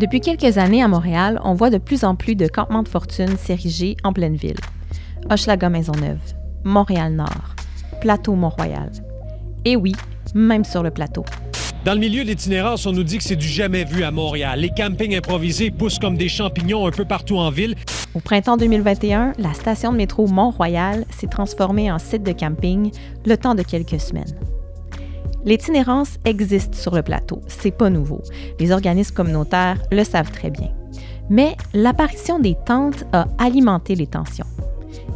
[0.00, 3.36] Depuis quelques années à Montréal, on voit de plus en plus de campements de fortune
[3.36, 4.56] s'ériger en pleine ville.
[5.30, 6.18] Hochelaga Maisonneuve,
[6.64, 7.54] Montréal-Nord,
[8.00, 8.90] Plateau Mont-Royal.
[9.64, 9.92] Et oui,
[10.34, 11.24] même sur le plateau.
[11.84, 14.58] Dans le milieu de l'itinérance, on nous dit que c'est du jamais vu à Montréal.
[14.58, 17.76] Les campings improvisés poussent comme des champignons un peu partout en ville.
[18.14, 22.90] Au printemps 2021, la station de métro Mont-Royal s'est transformée en site de camping
[23.24, 24.34] le temps de quelques semaines.
[25.44, 28.22] L'itinérance existe sur le plateau, c'est pas nouveau.
[28.58, 30.70] Les organismes communautaires le savent très bien.
[31.28, 34.46] Mais l'apparition des tentes a alimenté les tensions.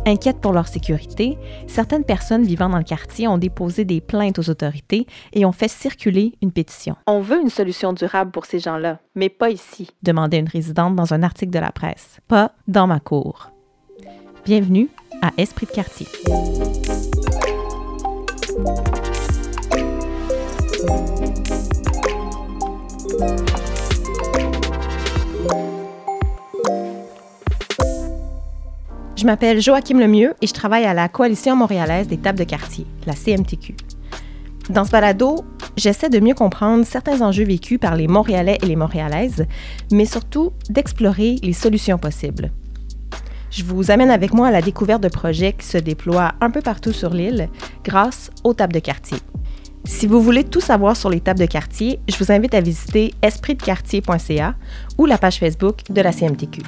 [0.06, 4.50] Inquiètes pour leur sécurité, certaines personnes vivant dans le quartier ont déposé des plaintes aux
[4.50, 6.96] autorités et ont fait circuler une pétition.
[7.06, 11.14] On veut une solution durable pour ces gens-là, mais pas ici, demandait une résidente dans
[11.14, 12.20] un article de la presse.
[12.28, 13.50] Pas dans ma cour.
[14.44, 14.88] Bienvenue
[15.22, 16.06] à Esprit de quartier.
[20.78, 20.84] Je
[29.24, 33.14] m'appelle Joachim Lemieux et je travaille à la Coalition montréalaise des tables de quartier, la
[33.14, 33.74] CMTQ.
[34.70, 35.44] Dans ce balado,
[35.76, 39.46] j'essaie de mieux comprendre certains enjeux vécus par les Montréalais et les Montréalaises,
[39.90, 42.52] mais surtout d'explorer les solutions possibles.
[43.50, 46.60] Je vous amène avec moi à la découverte de projets qui se déploient un peu
[46.60, 47.48] partout sur l'île
[47.82, 49.18] grâce aux tables de quartier.
[49.84, 53.14] Si vous voulez tout savoir sur les tables de quartier, je vous invite à visiter
[53.22, 54.54] espritdequartier.ca
[54.98, 56.62] ou la page Facebook de la CMTQ.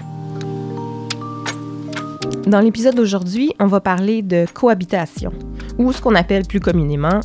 [2.47, 5.33] Dans l'épisode d'aujourd'hui, on va parler de cohabitation,
[5.79, 7.21] ou ce qu'on appelle plus communément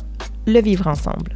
[0.46, 1.34] le vivre ensemble.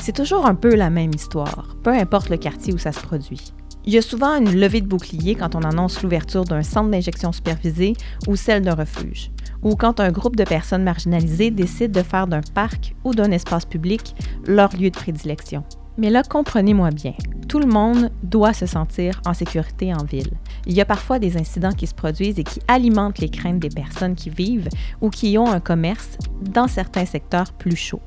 [0.00, 3.52] C'est toujours un peu la même histoire, peu importe le quartier où ça se produit.
[3.84, 7.32] Il y a souvent une levée de bouclier quand on annonce l'ouverture d'un centre d'injection
[7.32, 7.94] supervisé
[8.26, 9.30] ou celle d'un refuge,
[9.62, 13.64] ou quand un groupe de personnes marginalisées décide de faire d'un parc ou d'un espace
[13.64, 14.14] public
[14.46, 15.64] leur lieu de prédilection.
[15.98, 17.12] Mais là, comprenez-moi bien,
[17.48, 20.32] tout le monde doit se sentir en sécurité en ville.
[20.66, 23.68] Il y a parfois des incidents qui se produisent et qui alimentent les craintes des
[23.68, 24.70] personnes qui vivent
[25.02, 28.00] ou qui ont un commerce dans certains secteurs plus chauds.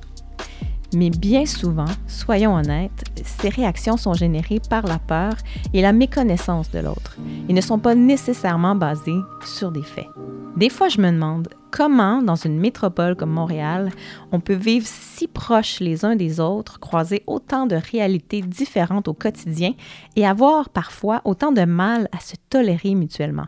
[0.95, 5.33] Mais bien souvent, soyons honnêtes, ces réactions sont générées par la peur
[5.73, 7.17] et la méconnaissance de l'autre
[7.49, 10.07] et ne sont pas nécessairement basées sur des faits.
[10.55, 13.91] Des fois, je me demande comment, dans une métropole comme Montréal,
[14.31, 19.13] on peut vivre si proches les uns des autres, croiser autant de réalités différentes au
[19.13, 19.73] quotidien
[20.15, 23.47] et avoir parfois autant de mal à se tolérer mutuellement.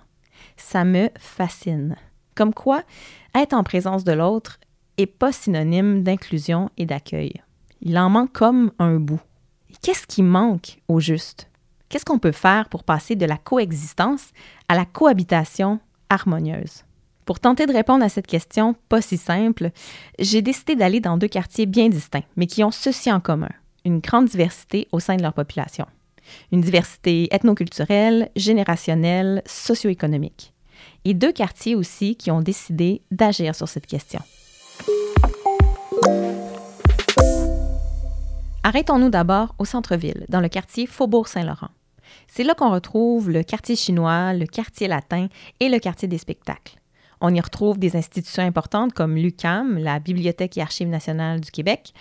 [0.58, 1.96] Ça me fascine.
[2.36, 2.84] Comme quoi,
[3.34, 4.60] être en présence de l'autre
[4.98, 7.34] n'est pas synonyme d'inclusion et d'accueil.
[7.82, 9.22] Il en manque comme un bout.
[9.82, 11.50] Qu'est-ce qui manque au juste?
[11.90, 14.32] Qu'est-ce qu'on peut faire pour passer de la coexistence
[14.68, 16.84] à la cohabitation harmonieuse?
[17.26, 19.72] Pour tenter de répondre à cette question pas si simple,
[20.18, 23.52] j'ai décidé d'aller dans deux quartiers bien distincts, mais qui ont ceci en commun,
[23.86, 25.86] une grande diversité au sein de leur population.
[26.52, 30.54] Une diversité ethnoculturelle, générationnelle, socio-économique.
[31.06, 34.22] Et deux quartiers aussi qui ont décidé d'agir sur cette question.
[38.68, 41.70] Arrêtons-nous d'abord au centre-ville, dans le quartier Faubourg-Saint-Laurent.
[42.28, 45.30] C'est là qu'on retrouve le quartier chinois, le quartier latin
[45.62, 46.76] et le quartier des spectacles.
[47.22, 51.94] On y retrouve des institutions importantes comme l'UCAM, la Bibliothèque et Archives nationales du Québec,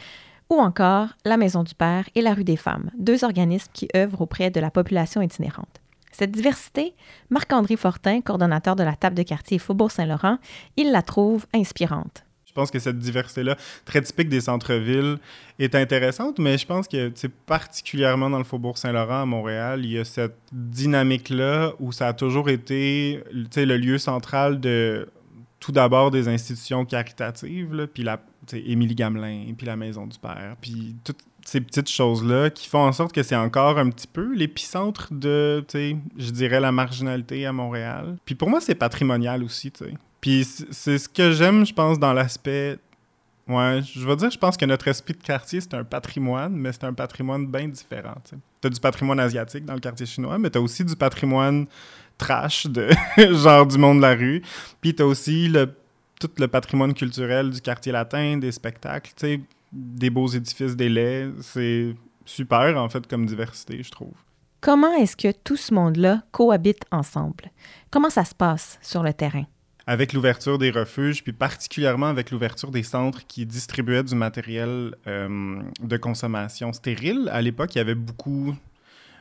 [0.50, 4.22] ou encore la Maison du Père et la Rue des Femmes, deux organismes qui œuvrent
[4.22, 5.80] auprès de la population itinérante.
[6.10, 6.96] Cette diversité,
[7.30, 10.38] Marc-André Fortin, coordonnateur de la table de quartier Faubourg-Saint-Laurent,
[10.76, 12.25] il la trouve inspirante.
[12.56, 15.18] Pense que cette diversité-là, très typique des centres-villes,
[15.60, 17.12] est intéressante, mais je pense que
[17.46, 22.12] particulièrement dans le Faubourg Saint-Laurent à Montréal, il y a cette dynamique-là où ça a
[22.14, 25.08] toujours été le lieu central de
[25.60, 28.20] tout d'abord des institutions caritatives, puis la
[28.52, 32.92] Émilie Gamelin, puis la Maison du Père, puis toutes ces petites choses-là qui font en
[32.92, 35.64] sorte que c'est encore un petit peu l'épicentre de,
[36.16, 38.16] je dirais, la marginalité à Montréal.
[38.24, 39.94] Puis pour moi, c'est patrimonial aussi, tu sais.
[40.26, 42.80] Puis c'est ce que j'aime, je pense, dans l'aspect.
[43.46, 46.72] Ouais, je veux dire, je pense que notre esprit de quartier, c'est un patrimoine, mais
[46.72, 48.16] c'est un patrimoine bien différent.
[48.24, 51.66] Tu as du patrimoine asiatique dans le quartier chinois, mais tu as aussi du patrimoine
[52.18, 52.90] trash, de
[53.34, 54.42] genre du monde de la rue.
[54.80, 55.72] Puis tu as aussi le,
[56.18, 59.12] tout le patrimoine culturel du quartier latin, des spectacles,
[59.72, 61.34] des beaux édifices, des laits.
[61.40, 61.94] C'est
[62.24, 64.14] super, en fait, comme diversité, je trouve.
[64.60, 67.52] Comment est-ce que tout ce monde-là cohabite ensemble?
[67.92, 69.44] Comment ça se passe sur le terrain?
[69.86, 75.60] Avec l'ouverture des refuges, puis particulièrement avec l'ouverture des centres qui distribuaient du matériel euh,
[75.80, 77.28] de consommation stérile.
[77.32, 78.54] À l'époque, il y avait beaucoup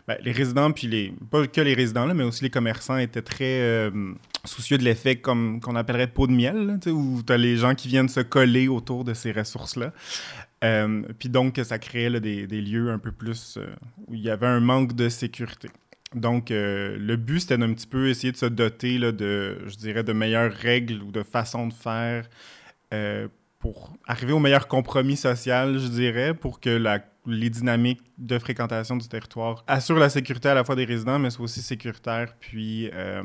[0.07, 3.21] ben, les résidents, puis les, pas que les résidents, là, mais aussi les commerçants étaient
[3.21, 4.13] très euh,
[4.43, 7.75] soucieux de l'effet comme qu'on appellerait peau de miel, là, où tu as les gens
[7.75, 9.93] qui viennent se coller autour de ces ressources-là.
[10.63, 13.59] Euh, puis donc, ça créait des, lieux un peu plus
[14.07, 15.69] où il y avait un manque de sécurité.
[16.15, 20.13] Donc, le but, c'était d'un petit peu essayer de se doter de, je dirais, de
[20.13, 22.27] meilleures règles ou de façons de faire
[23.65, 26.79] pour arriver au meilleur compromis social, je dirais, pour que
[27.25, 31.31] les dynamiques de fréquentation du territoire assurent la sécurité à la fois des résidents, mais
[31.31, 33.23] c'est aussi sécuritaire puis euh,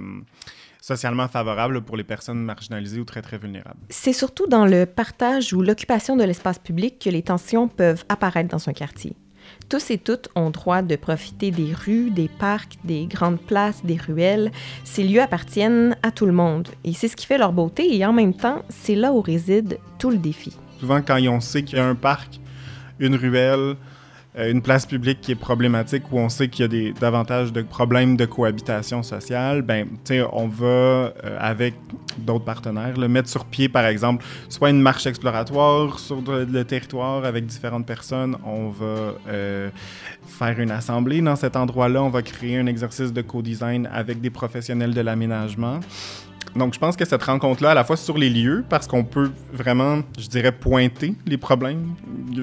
[0.81, 3.81] socialement favorable pour les personnes marginalisées ou très, très vulnérables.
[3.90, 8.48] C'est surtout dans le partage ou l'occupation de l'espace public que les tensions peuvent apparaître
[8.48, 9.14] dans un quartier.
[9.70, 13.96] Tous et toutes ont droit de profiter des rues, des parcs, des grandes places, des
[13.96, 14.50] ruelles.
[14.82, 18.05] Ces lieux appartiennent à tout le monde et c'est ce qui fait leur beauté et
[18.05, 20.56] en même temps, c'est là où réside tout le défi.
[20.81, 22.40] Souvent, quand on sait qu'il y a un parc,
[22.99, 23.76] une ruelle,
[24.38, 28.17] une place publique qui est problématique où on sait qu'il y a davantage de problèmes
[28.17, 29.88] de cohabitation sociale, ben,
[30.32, 31.75] on va, euh, avec
[32.19, 37.25] d'autres partenaires, le mettre sur pied, par exemple, soit une marche exploratoire sur le, territoire
[37.25, 38.37] avec différentes personnes.
[38.44, 39.71] On va euh,
[40.27, 42.03] faire une assemblée dans cet endroit-là.
[42.03, 45.81] On va créer un exercice de co-design avec des professionnels de l'aménagement.
[46.56, 49.31] Donc, je pense que cette rencontre-là, à la fois sur les lieux, parce qu'on peut
[49.52, 51.94] vraiment, je dirais, pointer les problèmes,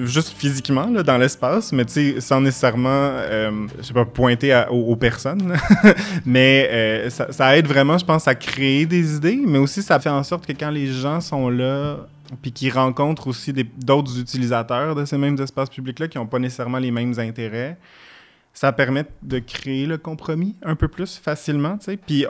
[0.04, 4.64] juste physiquement, là, dans l'espace, mais tu sais, sans nécessairement, euh, je sais pas, pointer
[4.70, 5.56] aux, personnes.
[6.26, 10.00] mais euh, ça, ça, aide vraiment, je pense, à créer des idées, mais aussi ça
[10.00, 11.98] fait en sorte que quand les gens sont là,
[12.42, 16.78] puis qu'ils rencontrent aussi d'autres utilisateurs de ces mêmes espaces publics-là qui n'ont pas nécessairement
[16.78, 17.76] les mêmes intérêts,
[18.58, 21.96] ça permet de créer le compromis un peu plus facilement, tu sais.
[21.96, 22.26] Puis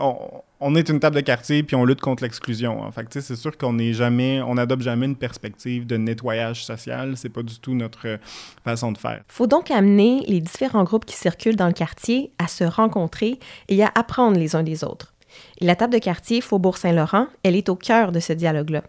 [0.60, 2.82] on, est une table de quartier, puis on lutte contre l'exclusion.
[2.82, 5.96] En fait, tu sais, c'est sûr qu'on n'est jamais, on n'adopte jamais une perspective de
[5.96, 7.16] nettoyage social.
[7.16, 8.16] C'est pas du tout notre euh,
[8.62, 9.22] façon de faire.
[9.28, 13.38] Faut donc amener les différents groupes qui circulent dans le quartier à se rencontrer
[13.70, 15.14] et à apprendre les uns des autres.
[15.62, 18.82] La table de quartier Faubourg Saint-Laurent, elle est au cœur de ce dialogue-là.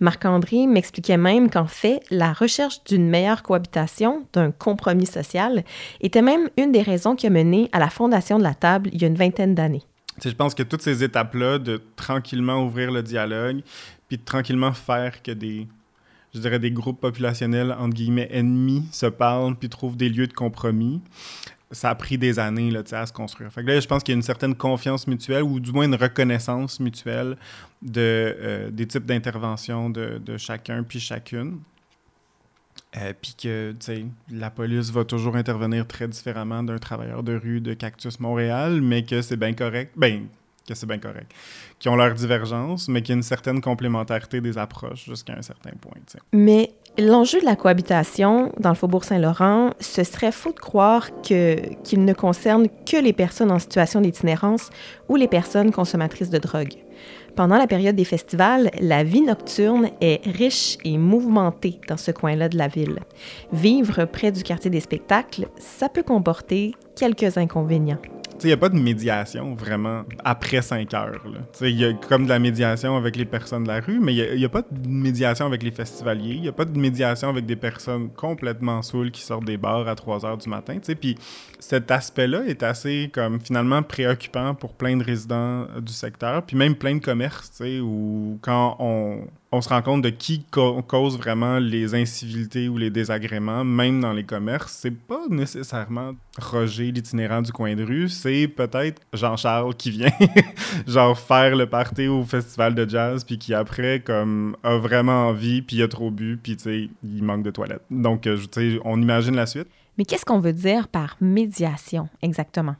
[0.00, 5.64] Marc-André m'expliquait même qu'en fait, la recherche d'une meilleure cohabitation, d'un compromis social,
[6.00, 9.00] était même une des raisons qui a mené à la fondation de la table il
[9.00, 9.82] y a une vingtaine d'années.
[10.24, 13.60] Je pense que toutes ces étapes-là, de tranquillement ouvrir le dialogue,
[14.08, 15.68] puis de tranquillement faire que des,
[16.34, 20.32] je dirais, des groupes populationnels, entre guillemets, ennemis se parlent, puis trouvent des lieux de
[20.32, 21.00] compromis,
[21.70, 23.52] ça a pris des années là, à se construire.
[23.52, 25.94] Fait là, je pense qu'il y a une certaine confiance mutuelle ou du moins une
[25.94, 27.36] reconnaissance mutuelle
[27.82, 31.60] de, euh, des types d'intervention de, de, chacun puis chacune.
[32.96, 33.74] Euh, puis que
[34.30, 39.04] la police va toujours intervenir très différemment d'un travailleur de rue de Cactus Montréal, mais
[39.04, 39.92] que c'est bien correct.
[39.94, 40.26] Ben,
[40.66, 41.32] que c'est bien correct.
[41.78, 45.42] Qui ont leurs divergences, mais qu'il y a une certaine complémentarité des approches jusqu'à un
[45.42, 46.00] certain point.
[46.32, 52.04] Mais L'enjeu de la cohabitation dans le Faubourg Saint-Laurent, ce serait faux de croire qu'il
[52.04, 54.70] ne concerne que les personnes en situation d'itinérance
[55.08, 56.74] ou les personnes consommatrices de drogue.
[57.36, 62.48] Pendant la période des festivals, la vie nocturne est riche et mouvementée dans ce coin-là
[62.48, 62.98] de la ville.
[63.52, 68.02] Vivre près du quartier des spectacles, ça peut comporter quelques inconvénients.
[68.44, 71.22] Il n'y a pas de médiation vraiment après 5 heures.
[71.60, 74.36] Il y a comme de la médiation avec les personnes de la rue, mais il
[74.36, 76.34] n'y a, pas de médiation avec les festivaliers.
[76.34, 79.88] Il n'y a pas de médiation avec des personnes complètement saoules qui sortent des bars
[79.88, 80.78] à 3 heures du matin.
[81.00, 81.16] Puis
[81.58, 86.76] cet aspect-là est assez comme finalement préoccupant pour plein de résidents du secteur, puis même
[86.76, 91.94] plein de commerces, où quand on, on se rend compte de qui cause vraiment les
[91.94, 94.72] incivilités ou les désagréments, même dans les commerces.
[94.72, 100.12] C'est pas nécessairement Roger, l'itinérant du coin de rue, c'est peut-être Jean-Charles qui vient,
[100.86, 105.62] genre, faire le party au festival de jazz, puis qui après, comme, a vraiment envie,
[105.62, 107.82] puis a trop bu, puis tu sais, il manque de toilettes.
[107.90, 109.68] Donc, euh, tu sais, on imagine la suite.
[109.96, 112.76] Mais qu'est-ce qu'on veut dire par médiation, exactement?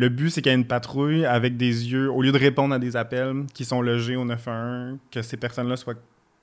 [0.00, 2.74] Le but, c'est qu'il y ait une patrouille avec des yeux, au lieu de répondre
[2.74, 5.92] à des appels qui sont logés au 911, que ces personnes-là soient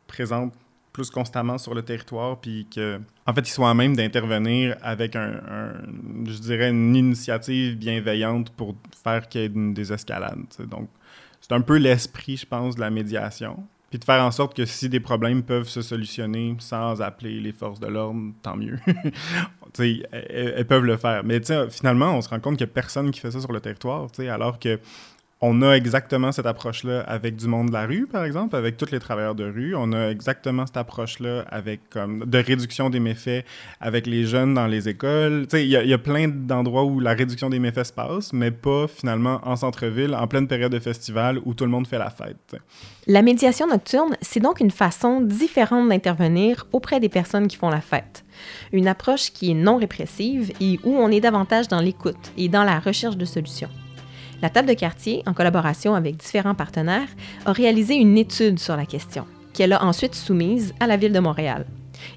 [0.05, 0.53] présentes
[0.93, 5.15] plus constamment sur le territoire, puis que, en fait, ils soient à même d'intervenir avec
[5.15, 5.41] un,
[6.25, 10.45] je dirais, une initiative bienveillante pour faire qu'il y ait des escalades.
[10.69, 10.87] Donc,
[11.41, 13.63] c'est un peu l'esprit, je pense, de la médiation.
[13.89, 17.53] Puis de faire en sorte que si des problèmes peuvent se solutionner sans appeler les
[17.53, 18.77] forces de l'ordre, tant mieux.
[19.79, 21.23] elles, elles, peuvent le faire.
[21.23, 23.59] Mais finalement, on se rend compte qu'il n'y a personne qui fait ça sur le
[23.59, 24.79] territoire, alors que
[25.39, 28.89] on a exactement cette approche-là avec du monde de la rue, par exemple, avec tous
[28.91, 29.75] les travailleurs de rue.
[29.75, 33.45] On a exactement cette approche-là avec de réduction des méfaits
[33.79, 35.45] avec les jeunes dans les écoles.
[35.53, 39.39] Il y, a plein d'endroits où la réduction des méfaits se passe, mais pas finalement
[39.43, 42.55] en centre-ville, en pleine période de festival où tout le monde fait la fête.
[43.05, 47.81] La médiation nocturne, c'est donc une façon différente d'intervenir auprès des personnes qui font la
[47.81, 48.25] fête.
[48.71, 52.63] Une approche qui est non répressive et où on est davantage dans l'écoute et dans
[52.63, 53.69] la recherche de solutions.
[54.41, 57.07] La table de quartier, en collaboration avec différents partenaires,
[57.45, 61.19] a réalisé une étude sur la question, qu'elle a ensuite soumise à la Ville de
[61.19, 61.65] Montréal.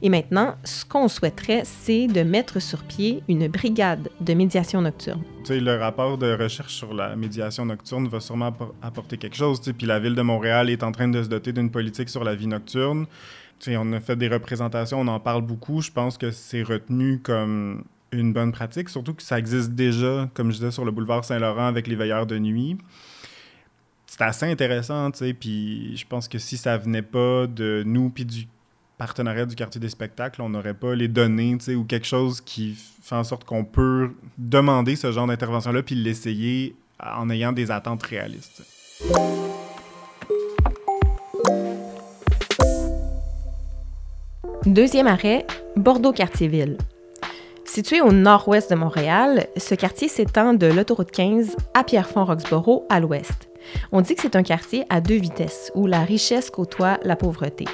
[0.03, 5.23] Et maintenant, ce qu'on souhaiterait, c'est de mettre sur pied une brigade de médiation nocturne.
[5.49, 9.61] Le rapport de recherche sur la médiation nocturne va sûrement apporter quelque chose.
[9.79, 12.35] Puis la Ville de Montréal est en train de se doter d'une politique sur la
[12.35, 13.07] vie nocturne.
[13.69, 15.81] On a fait des représentations, on en parle beaucoup.
[15.81, 20.51] Je pense que c'est retenu comme une bonne pratique, surtout que ça existe déjà, comme
[20.51, 22.77] je disais, sur le boulevard Saint-Laurent avec les veilleurs de nuit.
[24.07, 28.11] C'est assez intéressant, tu sais, puis je pense que si ça venait pas de nous
[28.11, 28.49] puis du
[28.99, 32.41] partenariat du quartier des spectacles, on n'aurait pas les données, tu sais, ou quelque chose
[32.41, 37.71] qui fait en sorte qu'on peut demander ce genre d'intervention-là puis l'essayer en ayant des
[37.71, 38.63] attentes réalistes.
[44.67, 46.77] Deuxième arrêt, Bordeaux-Quartier-Ville.
[47.73, 53.49] Situé au nord-ouest de Montréal, ce quartier s'étend de l'autoroute 15 à Pierrefonds-Roxborough à l'ouest.
[53.93, 57.67] On dit que c'est un quartier à deux vitesses, où la richesse côtoie la pauvreté.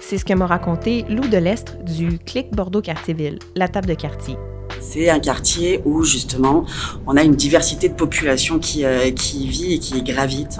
[0.00, 4.38] C'est ce que m'a raconté Lou de l'Estre du Clic Bordeaux-Quartier-Ville, la table de quartier.
[4.82, 6.66] C'est un quartier où justement
[7.06, 10.58] on a une diversité de population qui, euh, qui vit et qui gravite,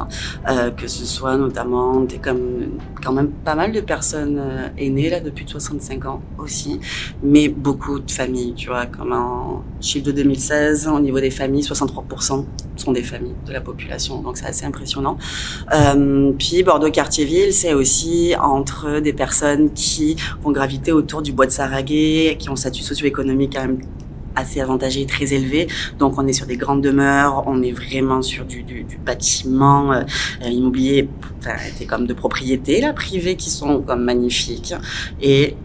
[0.48, 5.10] euh, que ce soit notamment des, comme quand même pas mal de personnes euh, aînées
[5.10, 6.78] là depuis 65 ans aussi,
[7.22, 11.62] mais beaucoup de familles, tu vois, comme en chiffre de 2016 au niveau des familles,
[11.62, 12.44] 63%
[12.76, 15.18] sont des familles de la population, donc c'est assez impressionnant.
[15.74, 21.46] Euh, puis Bordeaux quartier-ville, c'est aussi entre des personnes qui vont graviter autour du bois
[21.46, 23.78] de Saraguet, qui ont statut socio-économique quand même
[24.36, 25.68] assez avantagé, très élevé.
[25.98, 29.92] Donc on est sur des grandes demeures, on est vraiment sur du, du, du bâtiment
[29.92, 30.02] euh,
[30.44, 31.08] immobilier,
[31.38, 31.56] enfin,
[31.88, 34.74] comme de propriété là, privée, qui sont comme magnifiques.
[35.20, 35.56] Et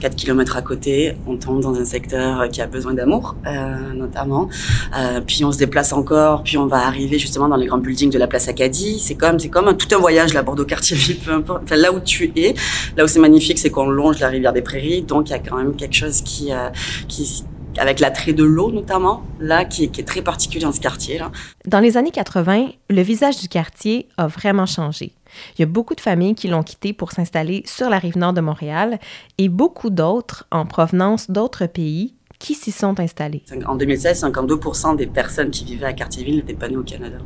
[0.00, 4.48] 4 km à côté, on tombe dans un secteur qui a besoin d'amour, euh, notamment.
[4.96, 8.10] Euh, puis on se déplace encore, puis on va arriver justement dans les grands buildings
[8.10, 8.98] de la place Acadie.
[9.00, 11.62] C'est comme, c'est comme un, tout un voyage, là, Bordeaux-Quartier-Ville, peu importe.
[11.64, 12.54] Enfin, là où tu es,
[12.96, 15.02] là où c'est magnifique, c'est qu'on longe la rivière des Prairies.
[15.02, 16.68] Donc il y a quand même quelque chose qui, euh,
[17.08, 17.44] qui
[17.78, 21.18] avec l'attrait de l'eau notamment, là, qui est, qui est, très particulier dans ce quartier.
[21.18, 21.30] Là.
[21.66, 25.12] Dans les années 80, le visage du quartier a vraiment changé.
[25.56, 28.32] Il y a beaucoup de familles qui l'ont quitté pour s'installer sur la rive nord
[28.32, 28.98] de Montréal
[29.38, 33.42] et beaucoup d'autres en provenance d'autres pays qui s'y sont installés.
[33.66, 34.60] En 2016, 52
[34.96, 37.18] des personnes qui vivaient à Cartierville n'étaient pas nées au Canada.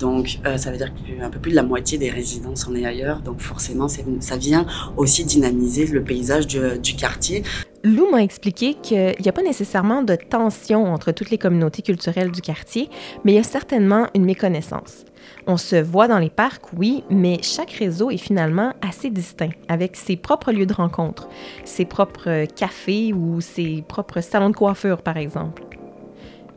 [0.00, 2.86] Donc, euh, ça veut dire qu'un peu plus de la moitié des résidents sont nés
[2.86, 3.20] ailleurs.
[3.20, 4.66] Donc, forcément, ça vient
[4.96, 7.44] aussi dynamiser le paysage du, du quartier.
[7.84, 12.30] Lou m'a expliqué qu'il n'y a pas nécessairement de tension entre toutes les communautés culturelles
[12.30, 12.88] du quartier,
[13.24, 15.04] mais il y a certainement une méconnaissance.
[15.46, 19.96] On se voit dans les parcs, oui, mais chaque réseau est finalement assez distinct, avec
[19.96, 21.28] ses propres lieux de rencontre,
[21.64, 25.62] ses propres cafés ou ses propres salons de coiffure, par exemple.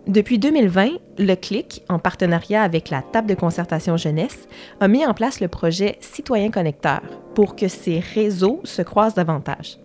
[0.07, 4.49] Depuis 2020, le CLIC, en partenariat avec la Table de concertation jeunesse,
[4.81, 7.01] a mis en place le projet Citoyen Connecteur
[7.35, 9.77] pour que ces réseaux se croisent davantage.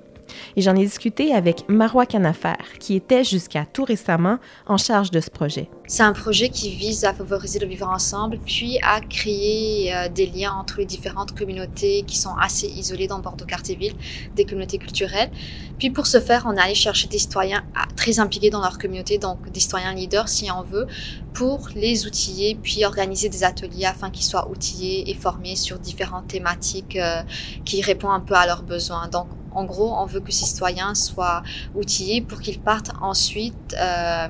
[0.56, 5.20] Et j'en ai discuté avec Marois Canafer, qui était jusqu'à tout récemment en charge de
[5.20, 5.70] ce projet.
[5.86, 10.26] C'est un projet qui vise à favoriser le vivre ensemble, puis à créer euh, des
[10.26, 13.94] liens entre les différentes communautés qui sont assez isolées dans Bordeaux-Cartierville,
[14.36, 15.30] des communautés culturelles.
[15.78, 17.64] Puis pour ce faire, on est allé chercher des citoyens
[17.96, 20.86] très impliqués dans leur communauté, donc des citoyens leaders si on veut,
[21.32, 26.28] pour les outiller, puis organiser des ateliers afin qu'ils soient outillés et formés sur différentes
[26.28, 27.22] thématiques euh,
[27.64, 29.08] qui répondent un peu à leurs besoins.
[29.08, 31.42] Donc en gros, on veut que ces citoyens soient
[31.74, 34.28] outillés pour qu'ils partent ensuite euh,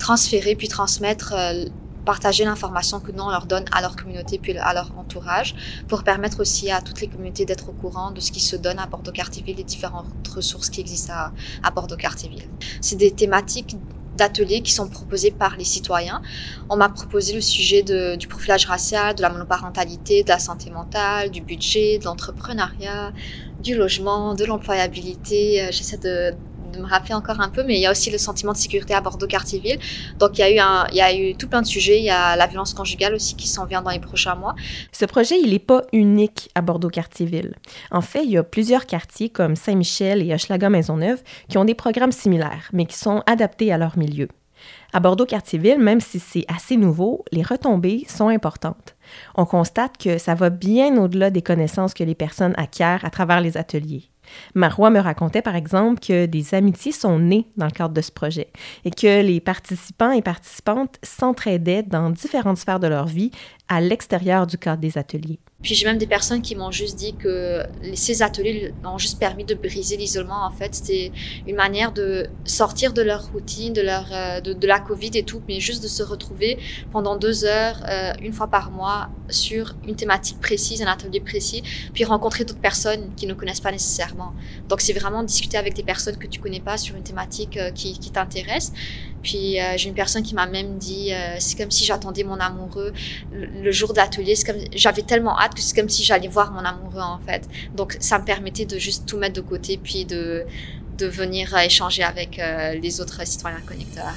[0.00, 1.66] transférer puis transmettre euh,
[2.04, 5.54] partager l'information que nous on leur donne à leur communauté puis à leur entourage
[5.88, 8.78] pour permettre aussi à toutes les communautés d'être au courant de ce qui se donne
[8.80, 12.48] à Bordeaux-Cartierville et différentes ressources qui existent à, à Bordeaux-Cartierville.
[12.80, 13.76] C'est des thématiques
[14.16, 16.22] d'ateliers qui sont proposés par les citoyens.
[16.68, 21.30] On m'a proposé le sujet du profilage racial, de la monoparentalité, de la santé mentale,
[21.30, 23.12] du budget, de l'entrepreneuriat,
[23.62, 25.62] du logement, de l'employabilité.
[25.62, 26.34] Euh, j'essaie de,
[26.74, 28.94] de, me rappeler encore un peu, mais il y a aussi le sentiment de sécurité
[28.94, 29.78] à Bordeaux-Cartierville.
[30.18, 31.98] Donc il y, a eu un, il y a eu tout plein de sujets.
[31.98, 34.54] Il y a la violence conjugale aussi qui s'en vient dans les prochains mois.
[34.92, 37.54] Ce projet, il n'est pas unique à Bordeaux-Cartierville.
[37.90, 42.12] En fait, il y a plusieurs quartiers comme Saint-Michel et Hochelaga-Maisonneuve qui ont des programmes
[42.12, 44.28] similaires, mais qui sont adaptés à leur milieu.
[44.92, 48.94] À Bordeaux-Cartierville, même si c'est assez nouveau, les retombées sont importantes.
[49.34, 53.40] On constate que ça va bien au-delà des connaissances que les personnes acquièrent à travers
[53.40, 54.10] les ateliers.
[54.54, 58.12] Marois me racontait par exemple que des amitiés sont nées dans le cadre de ce
[58.12, 58.48] projet
[58.84, 63.30] et que les participants et participantes s'entraidaient dans différentes sphères de leur vie
[63.68, 65.38] à l'extérieur du cadre des ateliers.
[65.62, 67.62] Puis j'ai même des personnes qui m'ont juste dit que
[67.94, 70.44] ces ateliers ont juste permis de briser l'isolement.
[70.44, 71.10] En fait, c'était
[71.46, 75.40] une manière de sortir de leur routine, de, leur, euh, de, la Covid et tout,
[75.48, 76.58] mais juste de se retrouver
[76.92, 81.62] pendant deux heures, euh, une fois par mois, sur une thématique précise, un atelier précis,
[81.94, 84.34] puis rencontrer d'autres personnes qui ne connaissent pas nécessairement.
[84.68, 87.70] Donc c'est vraiment discuter avec des personnes que tu connais pas sur une thématique euh,
[87.70, 88.72] qui, qui t'intéresse.
[89.24, 92.92] Puis j'ai une personne qui m'a même dit, c'est comme si j'attendais mon amoureux
[93.32, 94.36] le, jour d'atelier.
[94.36, 97.48] C'est comme j'avais tellement hâte c'est comme si j'allais voir mon amoureux en fait.
[97.74, 100.44] Donc ça me permettait de juste tout mettre de côté puis de,
[100.98, 104.14] de venir échanger avec euh, les autres citoyens connecteurs.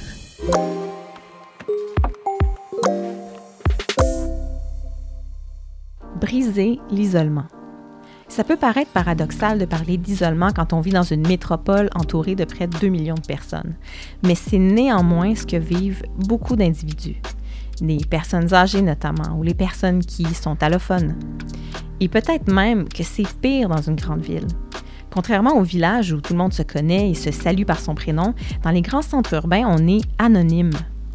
[6.20, 7.46] Briser l'isolement.
[8.28, 12.44] Ça peut paraître paradoxal de parler d'isolement quand on vit dans une métropole entourée de
[12.44, 13.74] près de 2 millions de personnes,
[14.22, 17.20] mais c'est néanmoins ce que vivent beaucoup d'individus
[17.80, 21.14] les personnes âgées notamment, ou les personnes qui sont allophones.
[22.00, 24.46] Et peut-être même que c'est pire dans une grande ville.
[25.10, 28.34] Contrairement au village où tout le monde se connaît et se salue par son prénom,
[28.62, 30.70] dans les grands centres urbains, on est anonyme.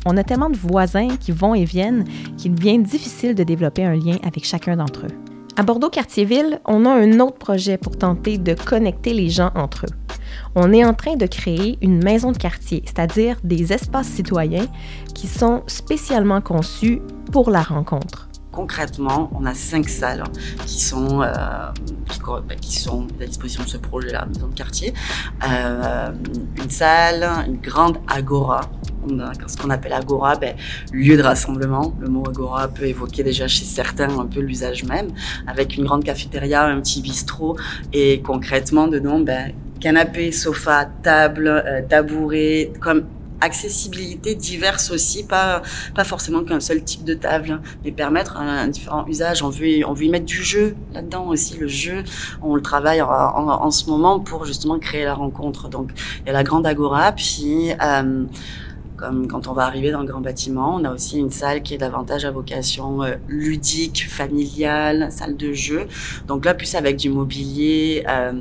[0.06, 2.04] On a tellement de voisins qui vont et viennent
[2.38, 5.33] qu'il devient difficile de développer un lien avec chacun d'entre eux.
[5.56, 9.96] À Bordeaux-Cartierville, on a un autre projet pour tenter de connecter les gens entre eux.
[10.56, 14.66] On est en train de créer une maison de quartier, c'est-à-dire des espaces citoyens
[15.14, 18.30] qui sont spécialement conçus pour la rencontre.
[18.52, 20.24] Concrètement, on a cinq salles
[20.66, 21.74] qui sont, euh, bah,
[22.50, 24.92] à disposition de ce projet-là, maison de quartier.
[25.48, 26.12] Euh,
[26.58, 28.62] une salle, une grande agora
[29.48, 30.56] ce qu'on appelle agora, ben,
[30.92, 31.94] lieu de rassemblement.
[32.00, 35.08] Le mot agora peut évoquer déjà chez certains un peu l'usage même,
[35.48, 37.58] avec une grande cafétéria, un petit bistrot,
[37.92, 43.04] et concrètement dedans, ben, canapé, sofa, table, euh, tabouret, comme
[43.44, 45.62] accessibilité diverse aussi, pas,
[45.94, 49.44] pas forcément qu'un seul type de table, mais permettre un, différent usage.
[49.44, 51.58] On veut, on veut y mettre du jeu là-dedans aussi.
[51.58, 52.04] Le jeu,
[52.42, 55.68] on le travaille en, en, ce moment pour justement créer la rencontre.
[55.68, 55.92] Donc,
[56.22, 58.24] il y a la grande agora, puis euh,
[59.30, 61.78] quand on va arriver dans le grand bâtiment, on a aussi une salle qui est
[61.78, 65.88] davantage à vocation euh, ludique, familiale, salle de jeu.
[66.28, 68.34] Donc là, plus avec du mobilier euh,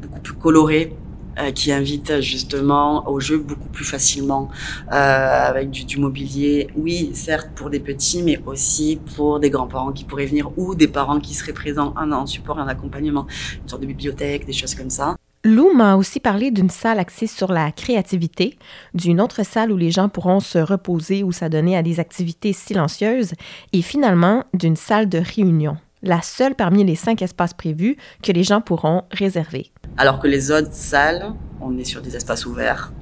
[0.00, 0.96] beaucoup plus coloré,
[1.38, 4.50] euh, qui invite justement au jeu beaucoup plus facilement,
[4.88, 10.04] avec du, du, mobilier, oui, certes pour des petits, mais aussi pour des grands-parents qui
[10.04, 13.26] pourraient venir ou des parents qui seraient présents en support en accompagnement,
[13.62, 15.17] une sorte de bibliothèque, des choses comme ça.
[15.48, 18.58] Lou m'a aussi parlé d'une salle axée sur la créativité,
[18.92, 23.32] d'une autre salle où les gens pourront se reposer ou s'adonner à des activités silencieuses,
[23.72, 28.42] et finalement d'une salle de réunion, la seule parmi les cinq espaces prévus que les
[28.42, 29.72] gens pourront réserver.
[29.96, 31.32] Alors que les autres salles,
[31.62, 32.92] on est sur des espaces ouverts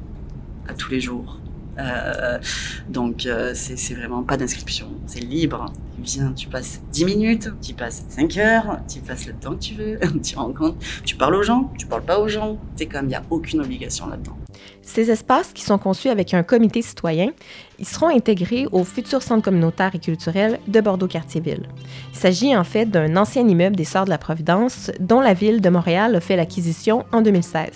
[0.69, 1.41] à tous les jours.
[1.79, 2.39] Euh,
[2.89, 5.73] donc euh, c'est vraiment pas d'inscription, c'est libre.
[5.97, 9.61] Tu viens, tu passes 10 minutes, tu passes 5 heures, tu passes le temps que
[9.63, 12.59] tu veux, tu rencontres, tu parles aux gens, tu parles pas aux gens.
[12.77, 14.37] C'est comme il n'y a aucune obligation là-dedans.
[14.83, 17.31] Ces espaces qui sont conçus avec un comité citoyen,
[17.79, 21.69] ils seront intégrés au futur centre communautaire et culturel de Bordeaux-Cartierville.
[22.13, 25.61] Il s'agit en fait d'un ancien immeuble des Sœurs de la Providence dont la ville
[25.61, 27.71] de Montréal a fait l'acquisition en 2016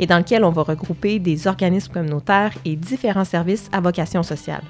[0.00, 4.62] et dans lequel on va regrouper des organismes communautaires et différents services à vocation sociale.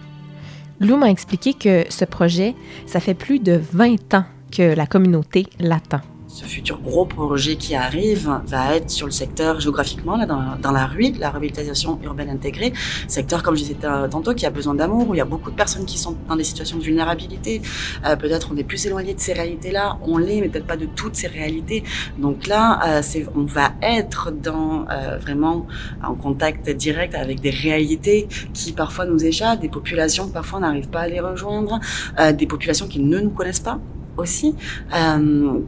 [0.80, 2.54] Lou m'a expliqué que ce projet,
[2.86, 6.00] ça fait plus de 20 ans que la communauté l'attend
[6.34, 10.72] ce futur gros projet qui arrive va être sur le secteur géographiquement, là, dans, dans
[10.72, 12.72] la rue, la réhabilitation urbaine intégrée.
[13.06, 13.76] Secteur, comme je disais
[14.10, 16.34] tantôt, qui a besoin d'amour, où il y a beaucoup de personnes qui sont dans
[16.34, 17.62] des situations de vulnérabilité.
[18.04, 20.86] Euh, peut-être on est plus éloigné de ces réalités-là, on l'est, mais peut-être pas de
[20.86, 21.84] toutes ces réalités.
[22.18, 25.68] Donc là, euh, c'est, on va être dans euh, vraiment
[26.02, 30.62] en contact direct avec des réalités qui parfois nous échappent, des populations que parfois on
[30.62, 31.78] n'arrive pas à les rejoindre,
[32.18, 33.78] euh, des populations qui ne nous connaissent pas
[34.16, 34.56] aussi.
[34.96, 35.60] Euh,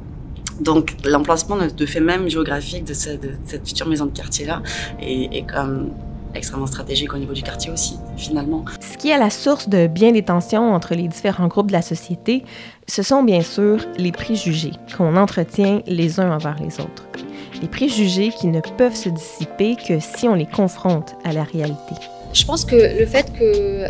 [0.60, 4.62] donc l'emplacement de fait même géographique de, cette future maison de quartier-là
[5.00, 5.90] est, comme
[6.34, 8.64] extrêmement stratégique au niveau du quartier aussi, finalement.
[8.80, 11.82] Ce qui est la source de bien des tensions entre les différents groupes de la
[11.82, 12.44] société,
[12.86, 17.06] ce sont bien sûr les préjugés qu'on entretient les uns envers les autres.
[17.60, 21.94] Des préjugés qui ne peuvent se dissiper que si on les confronte à la réalité.
[22.34, 23.86] Je pense que le fait que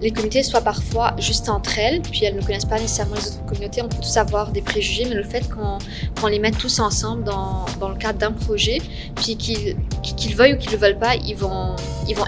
[0.00, 3.44] les communautés soient parfois juste entre elles, puis elles ne connaissent pas nécessairement les autres
[3.46, 3.82] communautés.
[3.82, 7.66] On peut tous avoir des préjugés, mais le fait qu'on les mette tous ensemble dans,
[7.80, 8.80] le cadre d'un projet,
[9.16, 11.74] puis qu'ils veuillent ou qu'ils ne veulent pas, ils vont,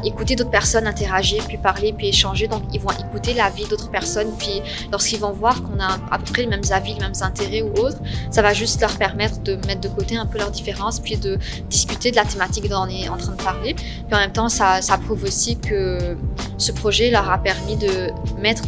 [0.05, 2.49] écouter d'autres personnes interagir, puis parler, puis échanger.
[2.49, 4.31] Donc, ils vont écouter la vie d'autres personnes.
[4.39, 7.63] Puis, lorsqu'ils vont voir qu'on a à peu près les mêmes avis, les mêmes intérêts
[7.63, 7.99] ou autres,
[8.31, 11.39] ça va juste leur permettre de mettre de côté un peu leurs différences, puis de
[11.69, 13.75] discuter de la thématique dont on est en train de parler.
[13.75, 16.17] Puis en même temps, ça prouve aussi que
[16.59, 18.63] ce projet leur a permis de mettre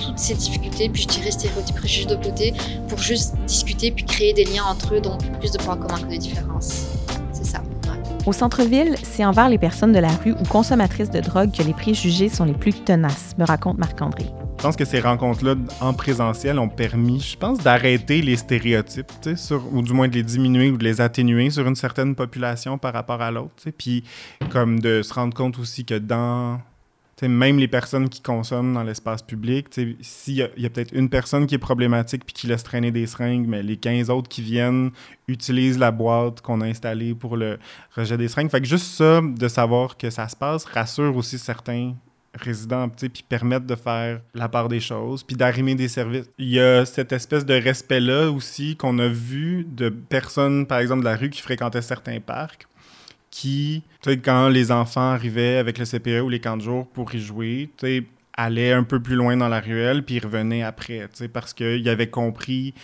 [0.00, 2.54] toutes ces difficultés, puis je dirais stéréotypes préjugés de côté,
[2.88, 6.12] pour juste discuter puis créer des liens entre eux, donc plus de points communs que
[6.12, 6.86] de différences.
[7.32, 7.62] C'est ça.
[8.26, 11.72] Au centre-ville, c'est envers les personnes de la rue ou consommatrices de drogue que les
[11.72, 14.26] préjugés sont les plus tenaces, me raconte Marc-André.
[14.58, 19.62] Je pense que ces rencontres-là en présentiel ont permis, je pense, d'arrêter les stéréotypes, sur,
[19.72, 22.92] ou du moins de les diminuer ou de les atténuer sur une certaine population par
[22.92, 23.70] rapport à l'autre.
[23.78, 24.04] Puis
[24.50, 26.60] comme de se rendre compte aussi que dans
[27.28, 29.66] même les personnes qui consomment dans l'espace public,
[30.00, 33.46] s'il y a, peut-être une personne qui est problématique puis qui laisse traîner des seringues,
[33.46, 34.90] mais les 15 autres qui viennent
[35.28, 37.58] utilisent la boîte qu'on a installée pour le
[37.94, 38.50] rejet des seringues.
[38.50, 41.94] Fait que juste ça, de savoir que ça se passe, rassure aussi certains
[42.34, 46.30] résidents, puis permettre de faire la part des choses, puis d'arrimer des services.
[46.38, 51.00] Il y a cette espèce de respect-là aussi qu'on a vu de personnes, par exemple,
[51.00, 52.66] de la rue qui fréquentaient certains parcs,
[53.30, 56.86] qui, tu sais, quand les enfants arrivaient avec le CPE ou les camps de jour
[56.88, 60.62] pour y jouer, tu sais, allaient un peu plus loin dans la ruelle, puis revenaient
[60.62, 62.74] après, tu sais, parce qu'ils avaient compris,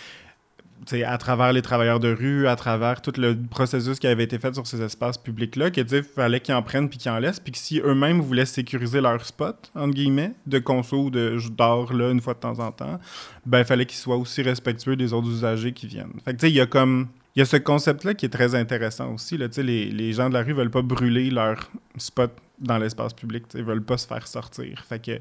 [1.05, 4.53] à travers les travailleurs de rue, à travers tout le processus qui avait été fait
[4.53, 7.57] sur ces espaces publics-là, qu'il fallait qu'ils en prennent puis qu'ils en laissent, puis que
[7.57, 12.11] si eux-mêmes voulaient sécuriser leur spot, entre guillemets, de conso ou de je dors là
[12.11, 12.99] une fois de temps en temps,
[13.45, 16.13] ben il fallait qu'ils soient aussi respectueux des autres usagers qui viennent.
[16.23, 18.29] Fait que tu sais, il y a comme il y a ce concept-là qui est
[18.29, 19.37] très intéressant aussi.
[19.37, 23.43] Là, les, les gens de la rue veulent pas brûler leur spot dans l'espace public.
[23.53, 24.83] Ils veulent pas se faire sortir.
[24.89, 25.19] Fait que,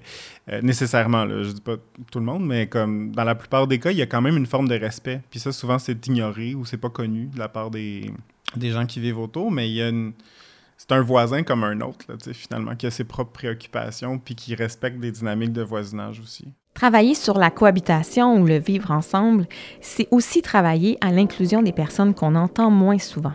[0.49, 1.77] euh, nécessairement, là, je dis pas
[2.11, 4.39] tout le monde, mais comme dans la plupart des cas, il y a quand même
[4.39, 5.21] une forme de respect.
[5.29, 8.11] Puis ça, souvent, c'est ignoré ou c'est pas connu de la part des,
[8.57, 10.15] des gens qui vivent autour, mais il y a une
[10.79, 14.55] c'est un voisin comme un autre, là, finalement, qui a ses propres préoccupations puis qui
[14.55, 16.49] respecte des dynamiques de voisinage aussi.
[16.77, 19.47] Travailler sur la cohabitation ou le vivre ensemble,
[19.81, 23.33] c'est aussi travailler à l'inclusion des personnes qu'on entend moins souvent.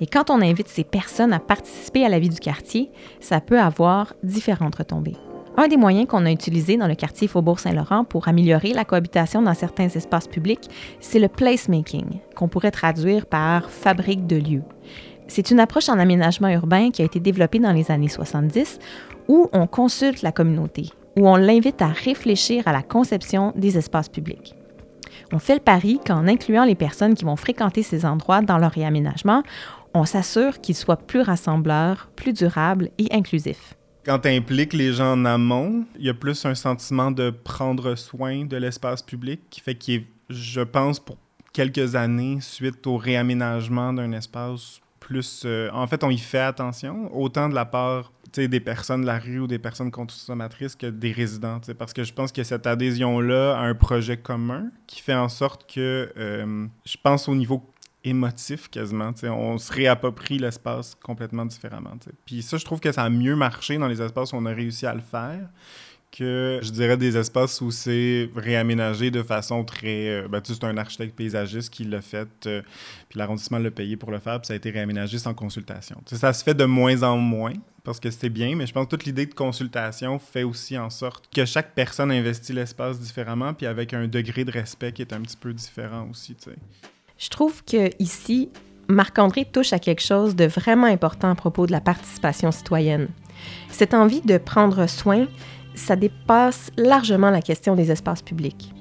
[0.00, 2.90] Et quand on invite ces personnes à participer à la vie du quartier,
[3.20, 5.18] ça peut avoir différentes retombées.
[5.58, 9.52] Un des moyens qu'on a utilisé dans le quartier Faubourg-Saint-Laurent pour améliorer la cohabitation dans
[9.52, 14.64] certains espaces publics, c'est le placemaking, qu'on pourrait traduire par fabrique de lieux.
[15.28, 18.78] C'est une approche en aménagement urbain qui a été développée dans les années 70
[19.28, 24.08] où on consulte la communauté, où on l'invite à réfléchir à la conception des espaces
[24.08, 24.54] publics.
[25.32, 28.70] On fait le pari qu'en incluant les personnes qui vont fréquenter ces endroits dans leur
[28.70, 29.42] réaménagement,
[29.94, 33.74] on s'assure qu'ils soient plus rassembleurs, plus durables et inclusifs.
[34.04, 37.96] Quand tu impliques les gens en amont, il y a plus un sentiment de prendre
[37.96, 41.16] soin de l'espace public qui fait qu'il est, je pense, pour
[41.52, 45.42] quelques années, suite au réaménagement d'un espace plus...
[45.44, 49.18] Euh, en fait, on y fait attention, autant de la part des personnes de la
[49.18, 51.60] rue ou des personnes consommatrices que des résidents.
[51.78, 55.72] Parce que je pense que cette adhésion-là à un projet commun qui fait en sorte
[55.72, 57.62] que, euh, je pense au niveau
[58.04, 61.96] émotif quasiment, on se réapproprie l'espace complètement différemment.
[62.24, 64.52] Puis ça, je trouve que ça a mieux marché dans les espaces où on a
[64.52, 65.48] réussi à le faire
[66.16, 70.08] que je dirais des espaces où c'est réaménagé de façon très.
[70.08, 72.62] Euh, ben, tu sais, c'est un architecte paysagiste qui l'a fait, euh,
[73.08, 76.00] puis l'arrondissement l'a payé pour le faire, puis ça a été réaménagé sans consultation.
[76.06, 77.52] Ça se fait de moins en moins
[77.86, 80.90] parce que c'était bien, mais je pense que toute l'idée de consultation fait aussi en
[80.90, 85.12] sorte que chaque personne investit l'espace différemment, puis avec un degré de respect qui est
[85.12, 86.36] un petit peu différent aussi.
[87.16, 88.50] Je trouve que ici,
[88.88, 93.06] Marc-André touche à quelque chose de vraiment important à propos de la participation citoyenne.
[93.70, 95.28] Cette envie de prendre soin,
[95.76, 98.72] ça dépasse largement la question des espaces publics.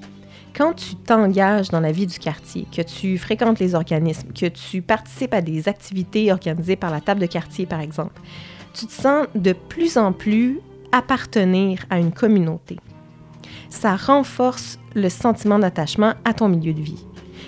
[0.56, 4.82] Quand tu t'engages dans la vie du quartier, que tu fréquentes les organismes, que tu
[4.82, 8.20] participes à des activités organisées par la table de quartier, par exemple,
[8.76, 10.60] tu te sens de plus en plus
[10.92, 12.78] appartenir à une communauté.
[13.70, 17.06] Ça renforce le sentiment d'attachement à ton milieu de vie.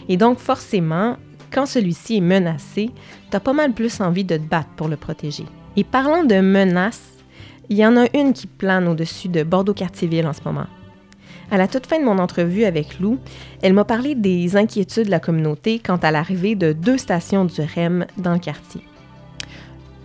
[0.10, 1.18] Et donc, forcément,
[1.52, 2.92] quand celui-ci est menacé,
[3.30, 5.46] tu as pas mal plus envie de te battre pour le protéger.
[5.76, 7.18] Et parlant de menaces,
[7.70, 10.68] il y en a une qui plane au-dessus de Bordeaux-Cartierville en ce moment.
[11.52, 13.20] À la toute fin de mon entrevue avec Lou,
[13.62, 17.62] elle m'a parlé des inquiétudes de la communauté quant à l'arrivée de deux stations du
[17.62, 18.82] REM dans le quartier.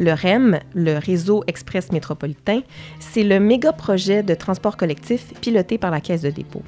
[0.02, 2.62] Le REM, le réseau express métropolitain,
[2.98, 6.64] c'est le méga projet de transport collectif piloté par la Caisse de dépôt.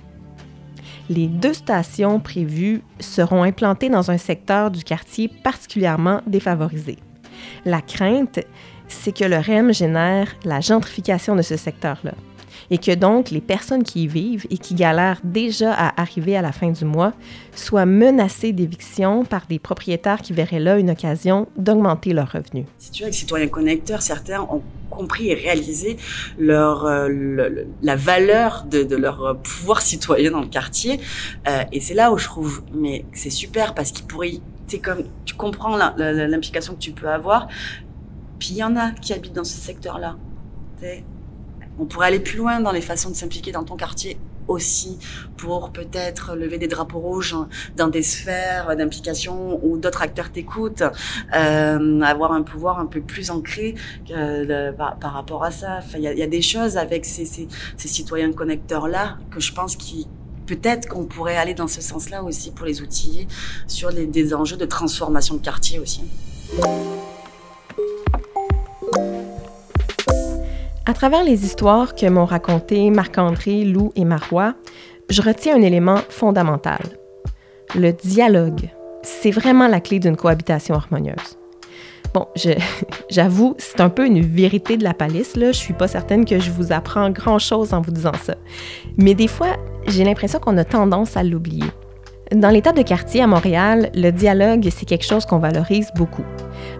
[1.10, 7.00] Les deux stations prévues seront implantées dans un secteur du quartier particulièrement défavorisé.
[7.64, 8.38] La crainte,
[8.86, 12.14] c'est que le REM génère la gentrification de ce secteur-là.
[12.70, 16.42] Et que donc les personnes qui y vivent et qui galèrent déjà à arriver à
[16.42, 17.12] la fin du mois
[17.54, 22.66] soient menacées d'éviction par des propriétaires qui verraient là une occasion d'augmenter leurs revenus.
[22.78, 25.96] Si tu veux, avec Citoyens Connecteurs, certains ont compris et réalisé
[26.38, 31.00] leur, euh, la valeur de, leur pouvoir citoyen dans le quartier.
[31.48, 35.04] Euh, et c'est là où je trouve, mais c'est super parce qu'ils pourraient, c'est comme,
[35.24, 37.48] tu comprends l'implication que tu peux avoir.
[38.38, 40.16] Puis il y en a qui habitent dans ce secteur-là.
[41.78, 44.98] On pourrait aller plus loin dans les façons de s'impliquer dans ton quartier aussi
[45.36, 47.36] pour peut-être lever des drapeaux rouges
[47.76, 50.82] dans des sphères d'implication où d'autres acteurs t'écoutent,
[51.34, 53.74] euh, avoir un pouvoir un peu plus ancré
[54.10, 55.80] euh, par, rapport à ça.
[55.94, 60.06] Il y, a, des choses avec ces, citoyens connecteurs-là que je pense qui
[60.46, 63.26] peut-être qu'on pourrait aller dans ce sens-là aussi pour les outiller
[63.66, 66.02] sur des enjeux de transformation de quartier aussi.
[70.86, 74.52] À travers les histoires que m'ont racontées Marc-André, Lou et Marois,
[75.08, 76.82] je retiens un élément fondamental.
[77.74, 78.68] Le dialogue.
[79.02, 81.38] C'est vraiment la clé d'une cohabitation harmonieuse.
[82.12, 82.26] Bon,
[83.10, 85.52] j'avoue, c'est un peu une vérité de la palisse, là.
[85.52, 88.34] Je suis pas certaine que je vous apprends grand-chose en vous disant ça.
[88.98, 91.64] Mais des fois, j'ai l'impression qu'on a tendance à l'oublier.
[92.30, 96.24] Dans l'état de quartier à Montréal, le dialogue, c'est quelque chose qu'on valorise beaucoup.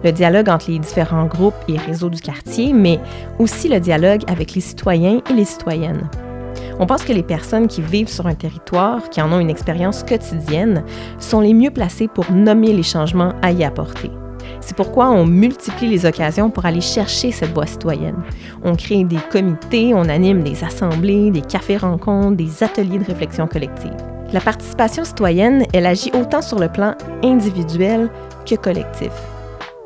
[0.05, 2.99] Le dialogue entre les différents groupes et réseaux du quartier, mais
[3.39, 6.07] aussi le dialogue avec les citoyens et les citoyennes.
[6.79, 10.03] On pense que les personnes qui vivent sur un territoire, qui en ont une expérience
[10.03, 10.83] quotidienne,
[11.17, 14.11] sont les mieux placées pour nommer les changements à y apporter.
[14.61, 18.21] C'est pourquoi on multiplie les occasions pour aller chercher cette voix citoyenne.
[18.63, 23.95] On crée des comités, on anime des assemblées, des cafés-rencontres, des ateliers de réflexion collective.
[24.33, 28.11] La participation citoyenne, elle agit autant sur le plan individuel
[28.45, 29.11] que collectif.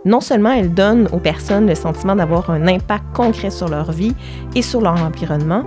[0.05, 4.13] Non seulement elle donne aux personnes le sentiment d'avoir un impact concret sur leur vie
[4.55, 5.63] et sur leur environnement,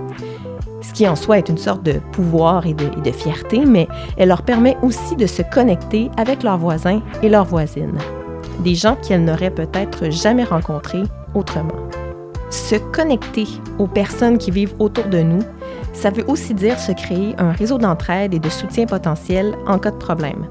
[0.81, 4.41] ce qui en soi est une sorte de pouvoir et de, fierté, mais elle leur
[4.41, 7.97] permet aussi de se connecter avec leurs voisins et leurs voisines,
[8.59, 11.03] des gens qu'elles n'auraient peut-être jamais rencontrés
[11.35, 11.89] autrement.
[12.49, 13.47] Se connecter
[13.79, 15.41] aux personnes qui vivent autour de nous,
[15.93, 19.91] ça veut aussi dire se créer un réseau d'entraide et de soutien potentiel en cas
[19.91, 20.47] de problème,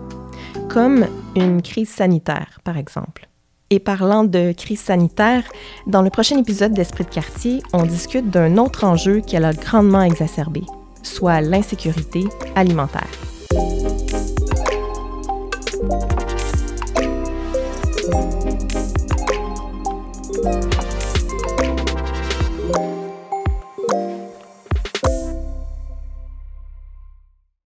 [0.69, 3.29] comme une crise sanitaire, par exemple.
[3.73, 5.45] Et parlant de crise sanitaire,
[5.87, 10.03] dans le prochain épisode d'Esprit de quartier, on discute d'un autre enjeu qu'elle a grandement
[10.03, 10.61] exacerbé,
[11.03, 13.09] soit l'insécurité alimentaire.